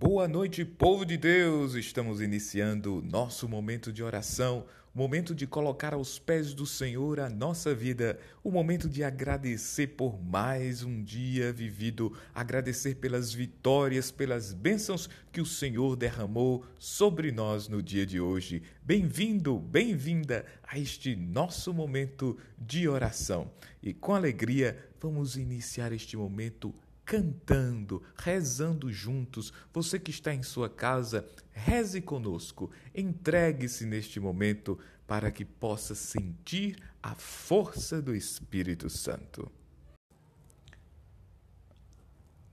Boa 0.00 0.28
noite, 0.28 0.64
povo 0.64 1.04
de 1.04 1.16
Deus! 1.16 1.74
Estamos 1.74 2.20
iniciando 2.20 3.02
nosso 3.02 3.48
momento 3.48 3.92
de 3.92 4.00
oração, 4.00 4.64
o 4.94 4.98
momento 4.98 5.34
de 5.34 5.44
colocar 5.44 5.92
aos 5.92 6.20
pés 6.20 6.54
do 6.54 6.64
Senhor 6.64 7.18
a 7.18 7.28
nossa 7.28 7.74
vida, 7.74 8.16
o 8.44 8.48
momento 8.52 8.88
de 8.88 9.02
agradecer 9.02 9.88
por 9.88 10.22
mais 10.22 10.84
um 10.84 11.02
dia 11.02 11.52
vivido, 11.52 12.16
agradecer 12.32 12.94
pelas 12.94 13.32
vitórias, 13.32 14.12
pelas 14.12 14.52
bênçãos 14.52 15.10
que 15.32 15.40
o 15.40 15.46
Senhor 15.46 15.96
derramou 15.96 16.64
sobre 16.78 17.32
nós 17.32 17.66
no 17.66 17.82
dia 17.82 18.06
de 18.06 18.20
hoje. 18.20 18.62
Bem-vindo, 18.80 19.58
bem-vinda 19.58 20.46
a 20.62 20.78
este 20.78 21.16
nosso 21.16 21.74
momento 21.74 22.38
de 22.56 22.88
oração. 22.88 23.50
E 23.82 23.92
com 23.92 24.14
alegria, 24.14 24.78
vamos 25.00 25.36
iniciar 25.36 25.92
este 25.92 26.16
momento 26.16 26.72
cantando, 27.08 28.02
rezando 28.14 28.92
juntos. 28.92 29.50
Você 29.72 29.98
que 29.98 30.10
está 30.10 30.34
em 30.34 30.42
sua 30.42 30.68
casa, 30.68 31.26
reze 31.50 32.02
conosco. 32.02 32.70
Entregue-se 32.94 33.86
neste 33.86 34.20
momento 34.20 34.78
para 35.06 35.30
que 35.30 35.42
possa 35.42 35.94
sentir 35.94 36.76
a 37.02 37.14
força 37.14 38.02
do 38.02 38.14
Espírito 38.14 38.90
Santo. 38.90 39.50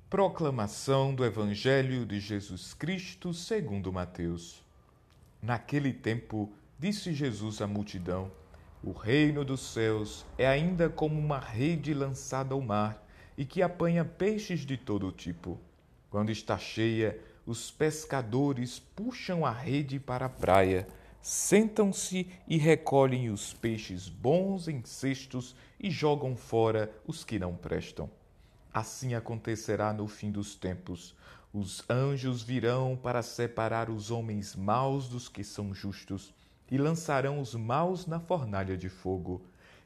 Proclamação 0.10 1.14
do 1.14 1.26
Evangelho 1.26 2.06
de 2.06 2.22
Jesus 2.22 2.74
Cristo 2.74 3.34
segundo 3.34 3.92
Mateus. 3.92 4.64
Naquele 5.42 5.92
tempo, 5.92 6.50
disse 6.80 7.14
Jesus 7.14 7.62
à 7.62 7.68
multidão: 7.68 8.32
O 8.82 8.94
reino 8.94 9.44
dos 9.44 9.74
céus 9.74 10.26
é 10.38 10.48
ainda 10.48 10.88
como 10.88 11.20
uma 11.20 11.40
rede 11.40 11.94
lançada 11.94 12.54
ao 12.54 12.62
mar 12.62 13.05
e 13.38 13.46
que 13.46 13.62
apanha 13.62 14.06
peixes 14.06 14.62
de 14.62 14.78
todo 14.78 15.12
tipo. 15.12 15.60
Quando 16.10 16.32
está 16.32 16.58
cheia, 16.58 17.20
os 17.46 17.70
pescadores 17.70 18.80
puxam 18.80 19.46
a 19.46 19.52
rede 19.52 20.00
para 20.00 20.26
a 20.26 20.30
praia, 20.30 20.88
sentam-se 21.22 22.30
e 22.48 22.58
recolhem 22.58 23.30
os 23.30 23.54
peixes 23.54 24.08
bons 24.08 24.68
em 24.68 24.84
cestos 24.84 25.56
e 25.80 25.90
jogam 25.90 26.36
fora 26.36 26.92
os 27.06 27.24
que 27.24 27.38
não 27.38 27.56
prestam. 27.56 28.10
Assim 28.74 29.14
acontecerá 29.14 29.94
no 29.94 30.08
fim 30.08 30.32
dos 30.32 30.56
tempos. 30.56 31.16
Os 31.54 31.84
anjos 31.90 32.42
virão 32.42 33.00
para 33.02 33.22
separar 33.22 33.90
os 33.90 34.12
homens 34.12 34.56
maus 34.56 35.08
dos 35.08 35.30
que 35.30 35.44
são 35.44 35.74
justos 35.74 36.34
e 36.70 36.78
lançarão 36.78 37.40
os 37.40 37.56
maus 37.56 38.06
na 38.06 38.20
fornalha 38.20 38.76
de 38.76 38.90
fogo. 38.90 39.42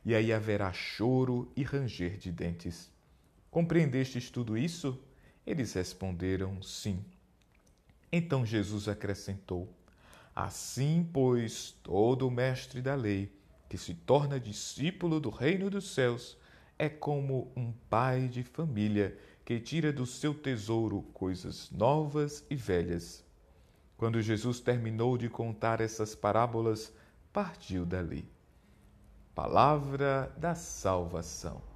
E 0.06 0.16
aí 0.16 0.34
haverá 0.34 0.74
choro 0.74 1.52
e 1.56 1.64
ranger 1.64 2.18
de 2.18 2.32
dentes. 2.32 2.90
Compreendestes 3.52 4.30
tudo 4.30 4.58
isso? 4.58 5.00
Eles 5.46 5.74
responderam: 5.74 6.62
Sim. 6.62 7.04
Então 8.12 8.46
Jesus 8.46 8.88
acrescentou: 8.88 9.74
Assim, 10.36 11.08
pois, 11.12 11.72
todo 11.84 12.30
mestre 12.30 12.82
da 12.82 12.96
lei, 12.96 13.32
que 13.68 13.78
se 13.78 13.94
torna 13.94 14.40
discípulo 14.40 15.20
do 15.20 15.30
reino 15.30 15.70
dos 15.70 15.94
céus, 15.94 16.38
é 16.78 16.88
como 16.88 17.52
um 17.56 17.72
pai 17.90 18.28
de 18.28 18.44
família 18.44 19.18
que 19.44 19.60
tira 19.60 19.92
do 19.92 20.06
seu 20.06 20.34
tesouro 20.34 21.02
coisas 21.14 21.70
novas 21.72 22.46
e 22.50 22.56
velhas. 22.56 23.26
Quando 23.98 24.22
Jesus 24.22 24.60
terminou 24.60 25.18
de 25.18 25.28
contar 25.28 25.82
essas 25.82 26.16
parábolas, 26.16 26.94
partiu 27.34 27.86
dali. 27.86 28.26
Palavra 29.36 30.34
da 30.38 30.56
salvação. 30.56 31.69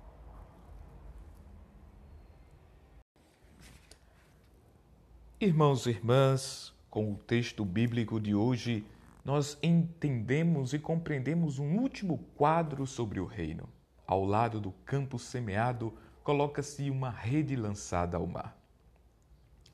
Irmãos 5.44 5.86
e 5.88 5.89
irmãs, 5.89 6.73
com 6.89 7.11
o 7.11 7.17
texto 7.17 7.66
bíblico 7.66 8.17
de 8.17 8.33
hoje, 8.33 8.86
nós 9.25 9.58
entendemos 9.61 10.72
e 10.72 10.80
compreendemos 10.80 11.59
um 11.59 11.80
último 11.80 12.20
quadro 12.37 12.87
sobre 12.87 13.20
o 13.20 13.26
reino. 13.26 13.67
Ao 14.08 14.23
lado 14.23 14.61
do 14.61 14.71
campo 14.86 15.20
semeado, 15.20 15.93
coloca-se 16.23 16.89
uma 16.89 17.09
rede 17.09 17.58
lançada 17.58 18.15
ao 18.15 18.26
mar. 18.26 18.58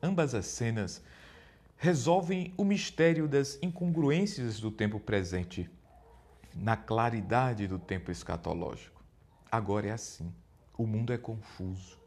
Ambas 0.01 0.33
as 0.33 0.47
cenas 0.47 1.03
resolvem 1.77 2.51
o 2.57 2.63
mistério 2.63 3.27
das 3.27 3.59
incongruências 3.61 4.59
do 4.59 4.71
tempo 4.71 4.99
presente, 4.99 5.69
na 6.55 6.75
claridade 6.75 7.67
do 7.67 7.77
tempo 7.77 8.09
escatológico. 8.09 9.03
Agora 9.51 9.85
é 9.85 9.91
assim: 9.91 10.33
o 10.75 10.87
mundo 10.87 11.13
é 11.13 11.17
confuso. 11.19 11.99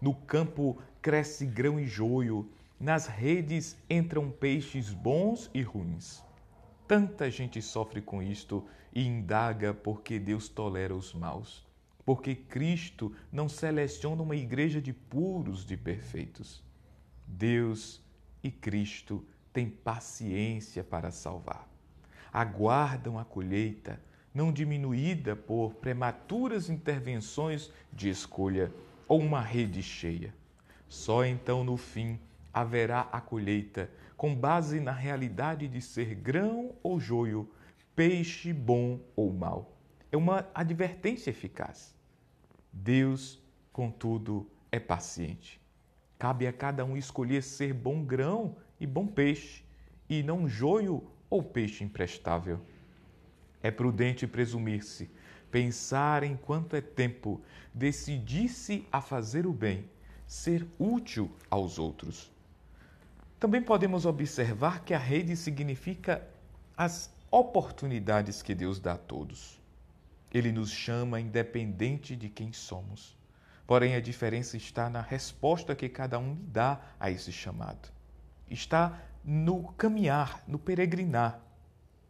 No 0.00 0.14
campo 0.14 0.78
cresce 1.02 1.44
grão 1.44 1.78
e 1.78 1.86
joio, 1.86 2.50
nas 2.80 3.06
redes 3.06 3.76
entram 3.90 4.30
peixes 4.30 4.90
bons 4.90 5.50
e 5.52 5.60
ruins. 5.60 6.24
Tanta 6.88 7.30
gente 7.30 7.60
sofre 7.60 8.00
com 8.00 8.22
isto 8.22 8.66
e 8.90 9.06
indaga 9.06 9.74
por 9.74 10.00
que 10.00 10.18
Deus 10.18 10.48
tolera 10.48 10.96
os 10.96 11.12
maus. 11.12 11.68
Porque 12.06 12.34
Cristo 12.34 13.14
não 13.30 13.50
seleciona 13.50 14.22
uma 14.22 14.34
igreja 14.34 14.80
de 14.80 14.94
puros, 14.94 15.62
de 15.62 15.76
perfeitos. 15.76 16.64
Deus 17.26 18.02
e 18.42 18.50
Cristo 18.50 19.24
têm 19.52 19.68
paciência 19.68 20.82
para 20.82 21.10
salvar. 21.10 21.68
Aguardam 22.32 23.18
a 23.18 23.24
colheita, 23.26 24.02
não 24.32 24.50
diminuída 24.50 25.36
por 25.36 25.74
prematuras 25.74 26.70
intervenções 26.70 27.70
de 27.92 28.08
escolha 28.08 28.72
ou 29.06 29.20
uma 29.20 29.42
rede 29.42 29.82
cheia. 29.82 30.34
Só 30.88 31.24
então, 31.24 31.62
no 31.62 31.76
fim, 31.76 32.18
haverá 32.52 33.08
a 33.12 33.20
colheita, 33.20 33.90
com 34.16 34.34
base 34.34 34.80
na 34.80 34.92
realidade 34.92 35.66
de 35.68 35.80
ser 35.80 36.14
grão 36.14 36.74
ou 36.82 37.00
joio, 37.00 37.50
peixe 37.94 38.52
bom 38.52 39.00
ou 39.16 39.32
mau. 39.32 39.76
É 40.12 40.16
uma 40.16 40.48
advertência 40.54 41.30
eficaz. 41.30 41.94
Deus, 42.72 43.42
contudo, 43.72 44.50
é 44.70 44.78
paciente. 44.78 45.60
Cabe 46.18 46.46
a 46.46 46.52
cada 46.52 46.84
um 46.84 46.96
escolher 46.96 47.42
ser 47.42 47.72
bom 47.72 48.04
grão 48.04 48.56
e 48.78 48.86
bom 48.86 49.06
peixe, 49.06 49.64
e 50.08 50.22
não 50.22 50.48
joio 50.48 51.02
ou 51.28 51.42
peixe 51.42 51.84
imprestável. 51.84 52.60
É 53.62 53.70
prudente 53.70 54.26
presumir-se, 54.26 55.10
pensar 55.50 56.22
enquanto 56.24 56.74
é 56.74 56.80
tempo, 56.80 57.40
decidir-se 57.72 58.86
a 58.90 59.00
fazer 59.00 59.46
o 59.46 59.52
bem, 59.52 59.88
ser 60.26 60.66
útil 60.78 61.30
aos 61.48 61.78
outros. 61.78 62.30
Também 63.40 63.62
podemos 63.62 64.04
observar 64.04 64.84
que 64.84 64.92
a 64.92 64.98
rede 64.98 65.34
significa 65.34 66.22
as 66.76 67.10
oportunidades 67.30 68.42
que 68.42 68.54
Deus 68.54 68.78
dá 68.78 68.92
a 68.92 68.98
todos. 68.98 69.58
Ele 70.30 70.52
nos 70.52 70.70
chama 70.70 71.18
independente 71.18 72.14
de 72.14 72.28
quem 72.28 72.52
somos. 72.52 73.16
Porém, 73.66 73.94
a 73.94 74.00
diferença 74.00 74.58
está 74.58 74.90
na 74.90 75.00
resposta 75.00 75.74
que 75.74 75.88
cada 75.88 76.18
um 76.18 76.36
dá 76.48 76.82
a 77.00 77.10
esse 77.10 77.32
chamado. 77.32 77.88
Está 78.46 79.00
no 79.24 79.72
caminhar, 79.72 80.44
no 80.46 80.58
peregrinar. 80.58 81.40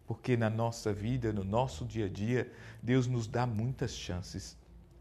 Porque 0.09 0.37
na 0.37 0.51
nossa 0.51 0.93
vida, 0.93 1.33
no 1.33 1.45
nosso 1.45 1.85
dia 1.85 2.07
a 2.07 2.09
dia, 2.09 2.53
Deus 2.83 3.07
nos 3.07 3.29
dá 3.29 3.47
muitas 3.47 3.93
chances, 3.93 4.57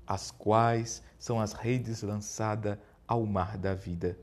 as 0.06 0.30
quais 0.30 1.02
são 1.18 1.42
as 1.42 1.54
redes 1.54 2.04
lançadas 2.04 2.78
ao 3.08 3.26
mar 3.26 3.58
da 3.58 3.74
vida 3.74 4.16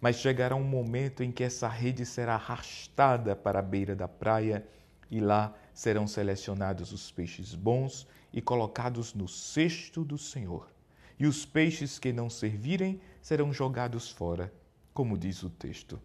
mas 0.00 0.16
chegará 0.16 0.54
um 0.54 0.64
momento 0.64 1.22
em 1.22 1.30
que 1.30 1.44
essa 1.44 1.68
rede 1.68 2.04
será 2.04 2.34
arrastada 2.34 3.34
para 3.34 3.58
a 3.58 3.62
beira 3.62 3.94
da 3.94 4.08
praia 4.08 4.66
e 5.10 5.20
lá 5.20 5.54
serão 5.72 6.06
selecionados 6.06 6.92
os 6.92 7.10
peixes 7.10 7.54
bons 7.54 8.06
e 8.32 8.40
colocados 8.40 9.14
no 9.14 9.28
cesto 9.28 10.04
do 10.04 10.18
Senhor. 10.18 10.68
E 11.18 11.26
os 11.26 11.44
peixes 11.44 11.98
que 11.98 12.12
não 12.12 12.28
servirem 12.30 13.00
serão 13.20 13.52
jogados 13.52 14.10
fora, 14.10 14.52
como 14.92 15.18
diz 15.18 15.42
o 15.42 15.50
texto. 15.50 16.00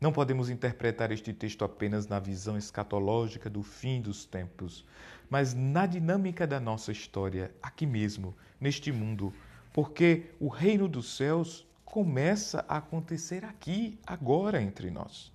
Não 0.00 0.12
podemos 0.12 0.50
interpretar 0.50 1.10
este 1.10 1.32
texto 1.32 1.64
apenas 1.64 2.06
na 2.06 2.18
visão 2.18 2.58
escatológica 2.58 3.48
do 3.48 3.62
fim 3.62 4.00
dos 4.00 4.24
tempos, 4.24 4.84
mas 5.30 5.54
na 5.54 5.86
dinâmica 5.86 6.46
da 6.46 6.60
nossa 6.60 6.92
história, 6.92 7.50
aqui 7.62 7.86
mesmo, 7.86 8.36
neste 8.60 8.92
mundo, 8.92 9.32
porque 9.72 10.30
o 10.38 10.48
reino 10.48 10.86
dos 10.86 11.16
céus 11.16 11.66
começa 11.84 12.64
a 12.68 12.78
acontecer 12.78 13.44
aqui, 13.44 13.98
agora 14.06 14.60
entre 14.60 14.90
nós. 14.90 15.32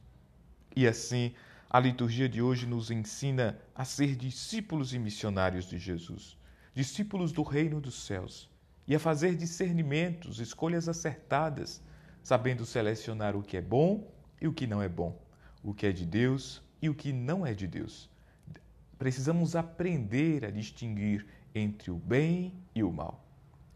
E 0.76 0.88
assim, 0.88 1.34
a 1.70 1.80
liturgia 1.80 2.28
de 2.28 2.42
hoje 2.42 2.66
nos 2.66 2.90
ensina 2.90 3.60
a 3.76 3.86
ser 3.86 4.16
discípulos 4.16 4.94
e 4.94 5.00
missionários 5.00 5.66
de 5.66 5.78
Jesus, 5.78 6.38
discípulos 6.74 7.32
do 7.32 7.44
reino 7.44 7.80
dos 7.80 8.04
céus, 8.06 8.50
e 8.88 8.96
a 8.96 9.00
fazer 9.00 9.36
discernimentos, 9.36 10.40
escolhas 10.40 10.90
acertadas, 10.90 11.82
sabendo 12.24 12.66
selecionar 12.66 13.36
o 13.36 13.44
que 13.44 13.56
é 13.56 13.62
bom 13.62 14.12
e 14.42 14.48
o 14.48 14.54
que 14.54 14.66
não 14.66 14.82
é 14.82 14.90
bom, 14.90 15.16
o 15.64 15.74
que 15.74 15.86
é 15.86 15.92
de 15.92 16.06
Deus 16.06 16.62
e 16.82 16.90
o 16.90 16.96
que 16.96 17.14
não 17.14 17.46
é 17.46 17.54
de 17.54 17.68
Deus. 17.68 18.10
Precisamos 18.98 19.56
aprender 19.56 20.44
a 20.44 20.52
distinguir 20.52 21.28
entre 21.54 21.92
o 21.92 21.96
bem 21.96 22.54
e 22.74 22.84
o 22.84 22.92
mal. 22.92 23.29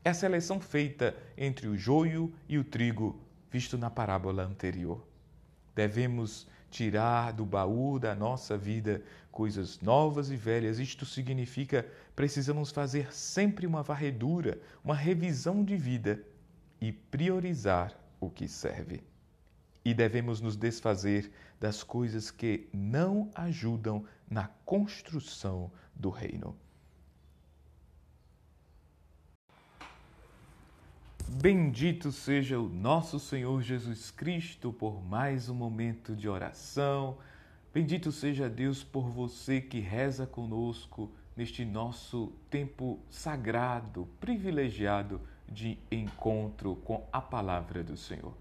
É 0.06 0.10
a 0.10 0.14
seleção 0.14 0.60
feita 0.60 1.16
entre 1.38 1.68
o 1.68 1.78
joio 1.78 2.34
e 2.50 2.58
o 2.58 2.64
trigo, 2.64 3.22
visto 3.50 3.78
na 3.78 3.90
parábola 3.90 4.44
anterior. 4.44 5.08
Devemos 5.74 6.46
tirar 6.70 7.32
do 7.32 7.46
baú 7.46 7.98
da 7.98 8.14
nossa 8.14 8.58
vida 8.58 9.02
coisas 9.32 9.80
novas 9.80 10.30
e 10.30 10.36
velhas. 10.36 10.78
Isto 10.78 11.06
significa 11.06 11.88
precisamos 12.16 12.70
fazer 12.70 13.14
sempre 13.14 13.66
uma 13.66 13.82
varredura, 13.82 14.60
uma 14.84 14.96
revisão 14.96 15.64
de 15.64 15.78
vida 15.78 16.22
e 16.82 16.92
priorizar 16.92 17.98
o 18.20 18.30
que 18.30 18.48
serve. 18.48 19.02
E 19.86 19.94
devemos 19.94 20.42
nos 20.42 20.58
desfazer 20.58 21.32
das 21.62 21.82
coisas 21.82 22.30
que 22.30 22.68
não 22.74 23.32
ajudam 23.34 24.04
na 24.30 24.50
construção 24.66 25.72
do 25.96 26.10
reino. 26.10 26.58
Bendito 31.44 32.10
seja 32.10 32.57
o 32.57 32.69
nosso 32.69 33.19
Senhor 33.19 33.62
Jesus 33.62 34.10
Cristo 34.10 34.72
por 34.72 35.04
mais 35.04 35.50
um 35.50 35.54
momento 35.54 36.16
de 36.16 36.30
oração. 36.30 37.18
Bendito 37.74 38.13
seja 38.13 38.50
Deus 38.50 38.81
por 38.81 39.10
você 39.10 39.60
que 39.60 39.81
reza 39.81 40.25
conosco 40.25 41.12
neste 41.36 41.66
nosso 41.66 42.31
tempo 42.50 42.98
sagrado, 43.10 44.07
privilegiado 44.22 45.19
de 45.45 45.78
encontro 45.92 46.78
com 46.78 47.06
a 47.12 47.19
palavra 47.19 47.84
do 47.84 47.98
Senhor. 47.98 48.34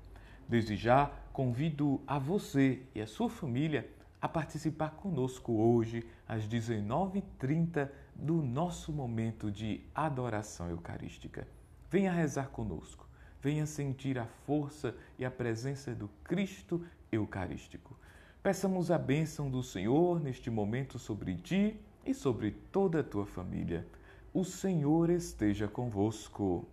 Desde 0.49 0.77
já, 0.77 1.11
convido 1.33 2.01
a 2.07 2.21
você 2.21 2.83
e 2.95 3.01
a 3.01 3.07
sua 3.09 3.29
família 3.29 3.91
a 4.21 4.29
participar 4.29 4.91
conosco 4.91 5.55
hoje, 5.55 6.07
às 6.29 6.47
19h30, 6.47 7.91
do 8.15 8.35
nosso 8.35 8.93
momento 8.93 9.51
de 9.51 9.81
adoração 9.93 10.71
eucarística. 10.71 11.49
Venha 11.93 12.11
rezar 12.11 12.49
conosco. 12.49 13.07
Venha 13.43 13.67
sentir 13.67 14.19
a 14.19 14.25
força 14.25 14.97
e 15.19 15.27
a 15.27 15.31
presença 15.31 15.95
do 15.95 16.09
Cristo 16.25 16.83
Eucarístico. 17.13 17.95
Peçamos 18.43 18.91
a 18.91 18.97
bênção 18.97 19.51
do 19.51 19.63
Senhor 19.63 20.19
neste 20.19 20.49
momento 20.49 20.99
sobre 20.99 21.35
ti 21.37 21.79
e 22.07 22.15
sobre 22.15 22.53
toda 22.73 23.01
a 23.01 23.05
tua 23.05 23.27
família. 23.27 23.87
O 24.33 24.43
Senhor 24.43 25.11
esteja 25.11 25.69
convosco. 25.69 26.67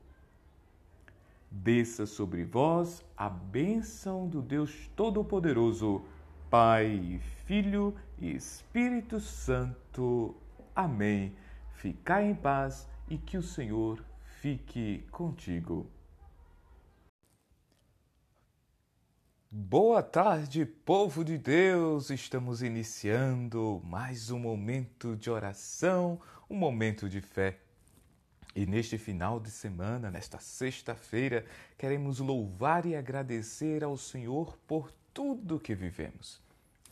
Desça 1.51 2.05
sobre 2.05 2.45
vós 2.45 3.03
a 3.17 3.29
bênção 3.29 4.25
do 4.25 4.41
Deus 4.41 4.89
Todo-Poderoso, 4.95 6.01
Pai, 6.49 7.19
Filho 7.43 7.93
e 8.17 8.33
Espírito 8.33 9.19
Santo. 9.19 10.33
Amém. 10.73 11.35
Ficai 11.73 12.29
em 12.29 12.35
paz 12.35 12.87
e 13.09 13.17
que 13.17 13.35
o 13.35 13.43
Senhor 13.43 14.01
fique 14.41 15.05
contigo. 15.11 15.91
Boa 19.51 20.01
tarde, 20.01 20.65
povo 20.65 21.25
de 21.25 21.37
Deus! 21.37 22.09
Estamos 22.09 22.61
iniciando 22.61 23.81
mais 23.83 24.31
um 24.31 24.39
momento 24.39 25.17
de 25.17 25.29
oração, 25.29 26.21
um 26.49 26.55
momento 26.55 27.09
de 27.09 27.19
fé. 27.19 27.59
E 28.55 28.65
neste 28.65 28.97
final 28.97 29.41
de 29.41 29.51
semana, 29.51 30.09
nesta 30.09 30.39
sexta-feira, 30.39 31.45
queremos 31.77 32.19
louvar 32.19 32.85
e 32.85 32.95
agradecer 32.95 33.83
ao 33.83 33.97
Senhor 33.97 34.57
por 34.65 34.89
tudo 35.13 35.59
que 35.59 35.75
vivemos. 35.75 36.41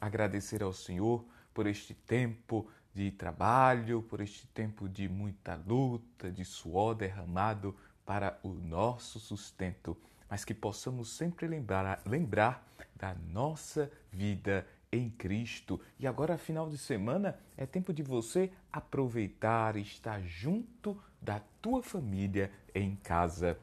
Agradecer 0.01 0.61
ao 0.61 0.73
Senhor 0.73 1.23
por 1.53 1.65
este 1.65 1.93
tempo 1.93 2.67
de 2.97 3.11
trabalho, 3.11 4.01
por 4.01 4.21
este 4.21 4.47
tempo 4.47 4.89
de 4.89 5.07
muita 5.07 5.53
luta, 5.67 6.31
de 6.31 6.43
suor 6.43 6.95
derramado 6.95 7.75
para 8.03 8.39
o 8.41 8.49
nosso 8.49 9.19
sustento, 9.19 9.95
mas 10.27 10.43
que 10.43 10.51
possamos 10.51 11.15
sempre 11.15 11.45
lembrar, 11.45 12.01
lembrar 12.07 12.67
da 12.95 13.13
nossa 13.31 13.91
vida 14.11 14.65
em 14.91 15.11
Cristo. 15.11 15.79
E 15.99 16.07
agora, 16.07 16.39
final 16.39 16.67
de 16.67 16.77
semana, 16.79 17.37
é 17.55 17.67
tempo 17.67 17.93
de 17.93 18.01
você 18.01 18.51
aproveitar 18.73 19.75
e 19.75 19.81
estar 19.81 20.19
junto 20.23 20.99
da 21.21 21.39
tua 21.61 21.83
família 21.83 22.51
em 22.73 22.95
casa. 22.95 23.59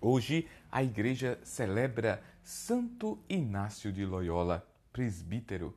Hoje 0.00 0.48
a 0.68 0.82
igreja 0.82 1.38
celebra 1.44 2.20
Santo 2.42 3.20
Inácio 3.28 3.92
de 3.92 4.04
Loyola, 4.04 4.66
presbítero. 4.92 5.72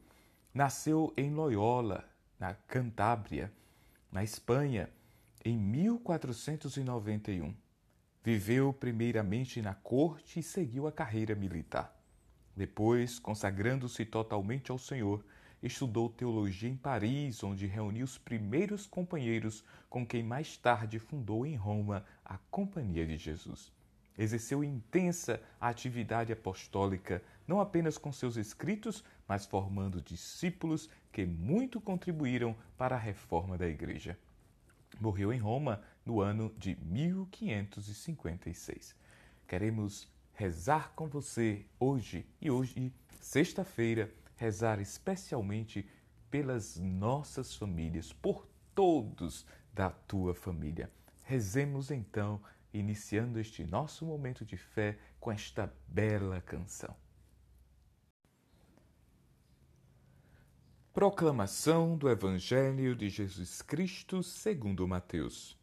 Nasceu 0.51 1.13
em 1.15 1.31
Loyola, 1.31 2.03
na 2.45 2.53
Cantábria, 2.67 3.51
na 4.11 4.23
Espanha, 4.23 4.87
em 5.43 5.57
1491. 5.57 7.55
Viveu 8.23 8.71
primeiramente 8.71 9.63
na 9.63 9.73
corte 9.73 10.39
e 10.39 10.43
seguiu 10.43 10.85
a 10.85 10.91
carreira 10.91 11.33
militar. 11.33 11.91
Depois, 12.55 13.17
consagrando-se 13.17 14.05
totalmente 14.05 14.69
ao 14.69 14.77
Senhor, 14.77 15.25
estudou 15.61 16.07
teologia 16.07 16.69
em 16.69 16.77
Paris, 16.77 17.43
onde 17.43 17.65
reuniu 17.65 18.05
os 18.05 18.19
primeiros 18.19 18.85
companheiros 18.85 19.63
com 19.89 20.05
quem 20.05 20.21
mais 20.21 20.55
tarde 20.55 20.99
fundou 20.99 21.47
em 21.47 21.55
Roma 21.55 22.05
a 22.23 22.37
Companhia 22.51 23.07
de 23.07 23.17
Jesus. 23.17 23.73
Exerceu 24.15 24.63
intensa 24.63 25.41
atividade 25.59 26.31
apostólica, 26.31 27.23
não 27.47 27.59
apenas 27.59 27.97
com 27.97 28.11
seus 28.11 28.37
escritos, 28.37 29.03
mas 29.27 29.45
formando 29.45 30.01
discípulos 30.01 30.89
que 31.11 31.25
muito 31.25 31.81
contribuíram 31.81 32.55
para 32.77 32.95
a 32.95 32.99
reforma 32.99 33.57
da 33.57 33.67
Igreja. 33.67 34.17
Morreu 34.99 35.33
em 35.33 35.39
Roma 35.39 35.81
no 36.05 36.21
ano 36.21 36.53
de 36.57 36.75
1556. 36.81 38.95
Queremos 39.47 40.07
rezar 40.33 40.91
com 40.95 41.07
você 41.07 41.65
hoje 41.79 42.27
e 42.41 42.51
hoje, 42.51 42.93
sexta-feira, 43.19 44.13
rezar 44.35 44.79
especialmente 44.79 45.87
pelas 46.29 46.77
nossas 46.77 47.55
famílias, 47.55 48.11
por 48.11 48.45
todos 48.73 49.45
da 49.73 49.89
tua 49.89 50.35
família. 50.35 50.91
Rezemos 51.23 51.91
então 51.91 52.41
iniciando 52.73 53.39
este 53.39 53.63
nosso 53.63 54.05
momento 54.05 54.43
de 54.45 54.57
fé 54.57 54.97
com 55.19 55.31
esta 55.31 55.71
bela 55.87 56.41
canção. 56.41 57.04
Proclamação 60.95 61.97
do 61.97 62.09
Evangelho 62.09 62.95
de 62.95 63.09
Jesus 63.09 63.61
Cristo 63.61 64.23
segundo 64.23 64.87
Mateus. 64.87 65.59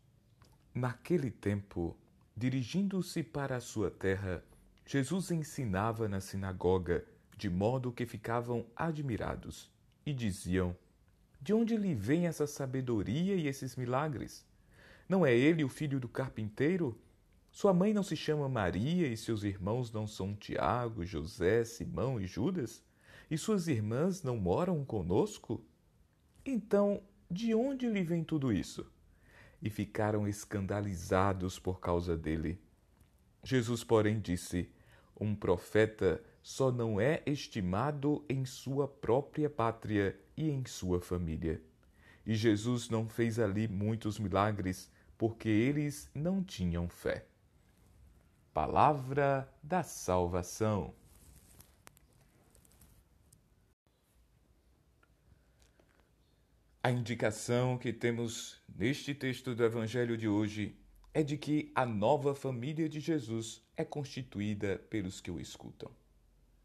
Naquele 0.75 1.31
tempo, 1.31 1.97
dirigindo-se 2.37 3.23
para 3.23 3.57
a 3.57 3.61
sua 3.61 3.91
terra, 3.91 4.45
Jesus 4.85 5.31
ensinava 5.31 6.07
na 6.07 6.21
sinagoga, 6.21 7.03
de 7.35 7.49
modo 7.49 7.91
que 7.91 8.05
ficavam 8.05 8.67
admirados 8.77 9.71
e 10.05 10.13
diziam: 10.13 10.77
De 11.41 11.55
onde 11.55 11.79
lhe 11.79 11.95
vem 11.95 12.27
essa 12.27 12.47
sabedoria 12.47 13.35
e 13.35 13.47
esses 13.47 13.75
milagres? 13.75 14.45
Não 15.09 15.25
é 15.25 15.35
ele 15.35 15.65
o 15.65 15.69
filho 15.71 15.99
do 15.99 16.11
carpinteiro? 16.11 17.01
Sua 17.51 17.73
mãe 17.73 17.95
não 17.95 18.03
se 18.03 18.17
chama 18.17 18.51
Maria 18.51 19.09
e 19.09 19.17
seus 19.17 19.45
irmãos 19.45 19.91
não 19.91 20.07
são 20.07 20.35
Tiago, 20.35 21.07
José, 21.07 21.65
Simão 21.65 22.21
e 22.21 22.27
Judas? 22.27 22.85
E 23.31 23.39
suas 23.39 23.69
irmãs 23.69 24.23
não 24.23 24.37
moram 24.37 24.85
conosco? 24.85 25.65
Então, 26.45 27.03
de 27.31 27.55
onde 27.55 27.89
lhe 27.89 28.03
vem 28.03 28.23
tudo 28.23 28.53
isso? 28.53 28.91
E 29.61 29.71
ficaram 29.71 30.27
escandalizados 30.27 31.59
por 31.59 31.81
causa 31.81 32.17
dele. 32.17 32.61
Jesus, 33.45 33.83
porém, 33.83 34.21
disse: 34.21 34.71
Um 35.19 35.35
profeta 35.35 36.23
só 36.43 36.73
não 36.73 37.01
é 37.01 37.23
estimado 37.25 38.25
em 38.29 38.45
sua 38.45 38.89
própria 38.89 39.49
pátria 39.49 40.19
e 40.37 40.51
em 40.51 40.65
sua 40.65 41.01
família. 41.01 41.63
E 42.27 42.35
Jesus 42.35 42.89
não 42.89 43.09
fez 43.09 43.39
ali 43.39 43.67
muitos 43.69 44.19
milagres 44.19 44.91
porque 45.17 45.49
eles 45.49 46.11
não 46.15 46.43
tinham 46.43 46.89
fé. 46.89 47.27
Palavra 48.53 49.49
da 49.63 49.83
salvação. 49.83 50.95
A 56.85 56.91
indicação 56.91 57.79
que 57.79 57.93
temos 57.93 58.61
neste 58.69 59.15
texto 59.15 59.55
do 59.55 59.65
Evangelho 59.65 60.17
de 60.17 60.27
hoje 60.27 60.77
é 61.15 61.23
de 61.23 61.39
que 61.39 61.71
a 61.77 61.87
nova 61.87 62.35
família 62.35 62.89
de 62.89 62.99
Jesus 62.99 63.63
é 63.77 63.85
constituída 63.85 64.81
pelos 64.91 65.21
que 65.21 65.31
o 65.31 65.39
escutam. 65.39 65.93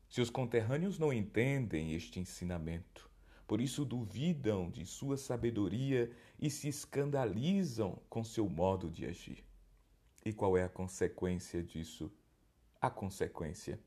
Se 0.10 0.20
os 0.20 0.32
conterrâneos 0.32 0.98
não 0.98 1.14
entendem 1.14 1.94
este 1.94 2.20
ensinamento, 2.20 3.08
por 3.46 3.62
isso 3.62 3.86
duvidam 3.86 4.72
de 4.72 4.88
sua 4.88 5.18
sabedoria 5.18 6.12
e 6.40 6.50
se 6.50 6.68
escandalizam 6.68 8.02
com 8.10 8.24
seu 8.24 8.50
modo 8.50 8.90
de 8.90 9.06
agir. 9.06 9.46
E 10.26 10.34
qual 10.34 10.58
é 10.58 10.64
a 10.64 10.70
consequência 10.70 11.62
disso? 11.62 12.12
A 12.82 12.90
consequência 12.90 13.80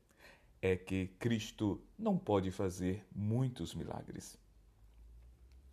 é 0.61 0.77
que 0.77 1.07
Cristo 1.19 1.83
não 1.99 2.17
pode 2.17 2.51
fazer 2.51 3.05
muitos 3.13 3.75
milagres. 3.75 4.39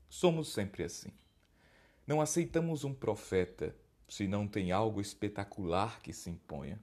Somos 0.09 0.53
sempre 0.53 0.85
assim. 0.85 1.11
Não 2.07 2.21
aceitamos 2.21 2.85
um 2.85 2.95
profeta 2.95 3.77
se 4.09 4.27
não 4.27 4.49
tem 4.49 4.73
algo 4.73 5.01
espetacular 5.01 6.01
que 6.01 6.13
se 6.13 6.31
imponha. 6.31 6.81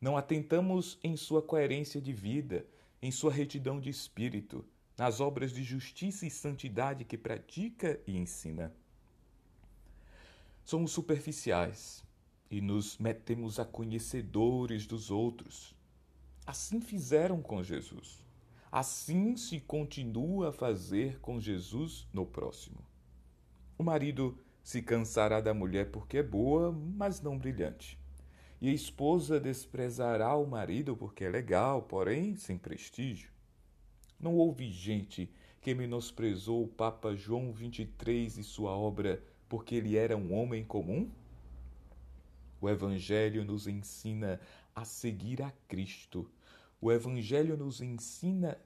Não 0.00 0.16
atentamos 0.16 0.98
em 1.02 1.16
sua 1.16 1.40
coerência 1.40 2.00
de 2.00 2.12
vida, 2.12 2.66
em 3.00 3.10
sua 3.10 3.32
retidão 3.32 3.80
de 3.80 3.88
espírito, 3.88 4.64
nas 4.96 5.20
obras 5.20 5.52
de 5.52 5.62
justiça 5.62 6.26
e 6.26 6.30
santidade 6.30 7.04
que 7.04 7.16
pratica 7.16 8.00
e 8.06 8.16
ensina. 8.16 8.72
Somos 10.64 10.92
superficiais 10.92 12.04
e 12.50 12.60
nos 12.60 12.98
metemos 12.98 13.58
a 13.58 13.64
conhecedores 13.64 14.86
dos 14.86 15.10
outros. 15.10 15.74
Assim 16.46 16.80
fizeram 16.80 17.42
com 17.42 17.62
Jesus. 17.62 18.23
Assim 18.74 19.36
se 19.36 19.60
continua 19.60 20.48
a 20.48 20.52
fazer 20.52 21.20
com 21.20 21.38
Jesus 21.38 22.08
no 22.12 22.26
próximo. 22.26 22.84
O 23.78 23.84
marido 23.84 24.36
se 24.64 24.82
cansará 24.82 25.40
da 25.40 25.54
mulher 25.54 25.92
porque 25.92 26.18
é 26.18 26.22
boa, 26.24 26.72
mas 26.72 27.20
não 27.20 27.38
brilhante. 27.38 27.96
E 28.60 28.68
a 28.68 28.72
esposa 28.72 29.38
desprezará 29.38 30.34
o 30.34 30.44
marido 30.44 30.96
porque 30.96 31.22
é 31.22 31.28
legal, 31.28 31.82
porém 31.82 32.34
sem 32.34 32.58
prestígio. 32.58 33.30
Não 34.18 34.34
houve 34.34 34.68
gente 34.72 35.30
que 35.60 35.72
menosprezou 35.72 36.64
o 36.64 36.68
Papa 36.68 37.14
João 37.14 37.54
XXIII 37.54 38.40
e 38.40 38.42
sua 38.42 38.72
obra 38.72 39.22
porque 39.48 39.76
ele 39.76 39.96
era 39.96 40.16
um 40.16 40.34
homem 40.34 40.64
comum? 40.64 41.08
O 42.60 42.68
Evangelho 42.68 43.44
nos 43.44 43.68
ensina 43.68 44.40
a 44.74 44.84
seguir 44.84 45.42
a 45.42 45.52
Cristo. 45.68 46.28
O 46.84 46.92
Evangelho 46.92 47.56
nos 47.56 47.80
ensina 47.80 48.58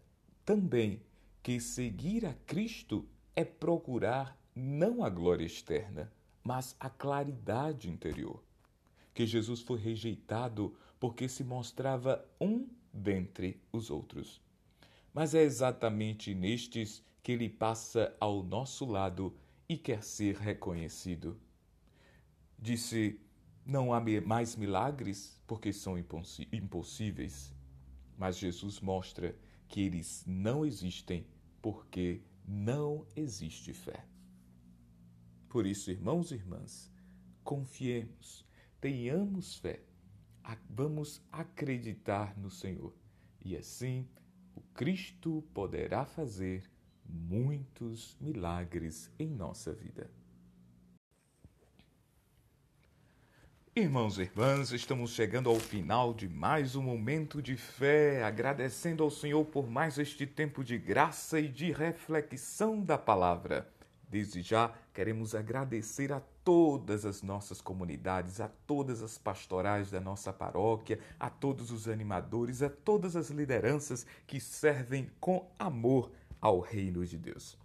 também 0.45 1.01
que 1.41 1.61
seguir 1.61 2.27
a 2.27 2.35
Cristo 2.35 3.09
é 3.37 3.45
procurar 3.45 4.37
não 4.57 5.05
a 5.05 5.09
glória 5.09 5.47
externa, 5.47 6.13
mas 6.43 6.75
a 6.81 6.91
claridade 6.91 7.89
interior. 7.89 8.43
Que 9.15 9.25
Jesus 9.25 9.61
foi 9.61 9.79
rejeitado 9.79 10.75
porque 10.99 11.29
se 11.29 11.45
mostrava 11.45 12.29
um 12.41 12.67
dentre 12.93 13.63
os 13.73 13.89
outros. 13.89 14.41
Mas 15.15 15.33
é 15.33 15.45
exatamente 15.45 16.35
nestes 16.35 17.05
que 17.23 17.31
ele 17.31 17.49
passa 17.49 18.17
ao 18.19 18.43
nosso 18.43 18.85
lado 18.85 19.33
e 19.69 19.77
quer 19.77 20.03
ser 20.03 20.35
reconhecido. 20.35 21.39
Disse: 22.59 23.21
Não 23.65 23.95
há 23.95 24.03
mais 24.27 24.57
milagres 24.57 25.41
porque 25.47 25.73
são 25.73 25.97
impossíveis. 25.97 27.57
Mas 28.19 28.37
Jesus 28.37 28.81
mostra 28.81 29.35
que 29.69 29.81
eles 29.81 30.25
não 30.27 30.67
existem 30.67 31.25
porque 31.63 32.21
não 32.45 33.07
existe 33.15 33.73
fé. 33.73 34.05
Por 35.49 35.65
isso, 35.67 35.91
irmãos 35.91 36.33
e 36.33 36.35
irmãs, 36.35 36.93
confiemos, 37.45 38.45
tenhamos 38.81 39.57
fé, 39.57 39.83
vamos 40.69 41.23
acreditar 41.31 42.37
no 42.37 42.51
Senhor 42.51 42.95
e 43.45 43.57
assim 43.57 44.07
o 44.55 44.61
Cristo 44.75 45.43
poderá 45.55 46.05
fazer 46.05 46.69
muitos 47.09 48.17
milagres 48.21 49.11
em 49.19 49.31
nossa 49.31 49.73
vida. 49.73 50.11
Irmãos 53.79 54.19
e 54.19 54.23
irmãs, 54.23 54.73
estamos 54.73 55.13
chegando 55.13 55.49
ao 55.49 55.55
final 55.55 56.13
de 56.13 56.29
mais 56.29 56.75
um 56.75 56.83
momento 56.83 57.41
de 57.41 57.57
fé, 57.57 58.25
agradecendo 58.25 59.05
ao 59.05 59.11
Senhor 59.11 59.45
por 59.45 59.71
mais 59.71 59.99
este 59.99 60.27
tempo 60.27 60.65
de 60.65 60.77
graça 60.77 61.39
e 61.39 61.47
de 61.47 61.71
reflexão 61.71 62.83
da 62.83 62.99
palavra. 62.99 63.73
Desde 64.11 64.43
já 64.43 64.75
queremos 64.93 65.33
agradecer 65.33 66.13
a 66.13 66.21
todas 66.43 67.07
as 67.07 67.23
nossas 67.23 67.61
comunidades, 67.61 68.41
a 68.41 68.49
todas 68.49 69.01
as 69.01 69.17
pastorais 69.17 69.93
da 69.93 70.01
nossa 70.01 70.33
paróquia, 70.33 70.99
a 71.17 71.31
todos 71.31 71.71
os 71.71 71.87
animadores, 71.87 72.63
a 72.63 72.69
todas 72.69 73.15
as 73.15 73.31
lideranças 73.31 74.05
que 74.27 74.41
servem 74.41 75.09
com 75.21 75.49
amor 75.57 76.11
ao 76.41 76.59
reino 76.59 77.07
de 77.07 77.17
Deus. 77.17 77.57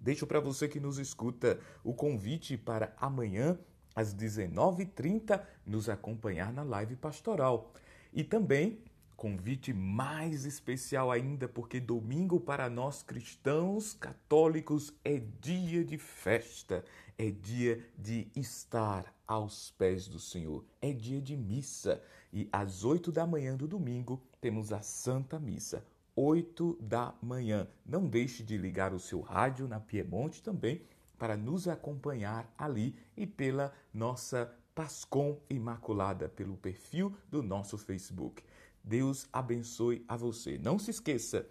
Deixo 0.00 0.24
para 0.24 0.38
você 0.38 0.68
que 0.68 0.78
nos 0.78 0.98
escuta 0.98 1.58
o 1.82 1.92
convite 1.92 2.56
para 2.56 2.94
amanhã, 2.96 3.58
às 3.94 4.14
19h30, 4.14 5.42
nos 5.66 5.88
acompanhar 5.88 6.52
na 6.52 6.62
live 6.62 6.96
pastoral. 6.96 7.72
E 8.12 8.22
também 8.22 8.78
convite 9.16 9.72
mais 9.72 10.44
especial 10.44 11.10
ainda, 11.10 11.48
porque 11.48 11.78
domingo 11.78 12.40
para 12.40 12.68
nós 12.68 13.02
cristãos 13.02 13.94
católicos 13.94 14.92
é 15.04 15.20
dia 15.40 15.84
de 15.84 15.96
festa, 15.96 16.84
é 17.16 17.30
dia 17.30 17.84
de 17.96 18.26
estar 18.34 19.14
aos 19.26 19.70
pés 19.78 20.08
do 20.08 20.18
Senhor, 20.18 20.64
é 20.80 20.92
dia 20.92 21.20
de 21.20 21.36
missa. 21.36 22.02
E 22.32 22.48
às 22.52 22.82
oito 22.82 23.12
da 23.12 23.26
manhã 23.26 23.56
do 23.56 23.68
domingo 23.68 24.20
temos 24.40 24.72
a 24.72 24.82
Santa 24.82 25.38
Missa. 25.38 25.84
8 26.14 26.78
da 26.80 27.14
manhã. 27.22 27.66
Não 27.86 28.06
deixe 28.06 28.42
de 28.42 28.58
ligar 28.58 28.92
o 28.92 29.00
seu 29.00 29.20
rádio 29.20 29.66
na 29.66 29.80
Piemonte 29.80 30.42
também 30.42 30.82
para 31.22 31.36
nos 31.36 31.68
acompanhar 31.68 32.52
ali 32.58 32.96
e 33.16 33.28
pela 33.28 33.72
nossa 33.94 34.52
Pascom 34.74 35.40
Imaculada, 35.48 36.28
pelo 36.28 36.56
perfil 36.56 37.16
do 37.30 37.44
nosso 37.44 37.78
Facebook. 37.78 38.42
Deus 38.82 39.28
abençoe 39.32 40.04
a 40.08 40.16
você. 40.16 40.58
Não 40.58 40.80
se 40.80 40.90
esqueça, 40.90 41.48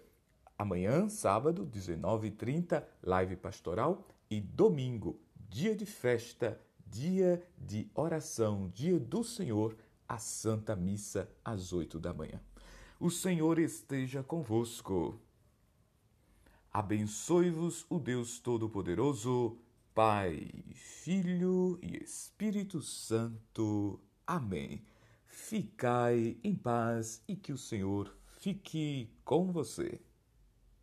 amanhã, 0.58 1.08
sábado, 1.08 1.66
19h30, 1.66 2.84
live 3.02 3.34
pastoral 3.36 4.06
e 4.28 4.42
domingo, 4.42 5.18
dia 5.48 5.74
de 5.74 5.86
festa, 5.86 6.60
dia 6.86 7.42
de 7.56 7.90
oração, 7.94 8.70
dia 8.74 9.00
do 9.00 9.24
Senhor, 9.24 9.74
a 10.06 10.18
Santa 10.18 10.76
Missa 10.76 11.30
às 11.42 11.72
8 11.72 11.98
da 11.98 12.12
manhã. 12.12 12.42
O 13.00 13.08
Senhor 13.10 13.58
esteja 13.58 14.22
convosco. 14.22 15.18
Abençoe-vos 16.74 17.84
o 17.90 17.98
Deus 17.98 18.38
Todo-Poderoso, 18.38 19.58
Pai, 19.94 20.50
Filho 20.72 21.78
e 21.82 22.02
Espírito 22.02 22.80
Santo. 22.80 24.00
Amém. 24.26 24.82
Ficai 25.26 26.38
em 26.42 26.54
paz 26.54 27.22
e 27.28 27.36
que 27.36 27.52
o 27.52 27.58
Senhor 27.58 28.16
fique 28.38 29.10
com 29.22 29.52
você. 29.52 30.00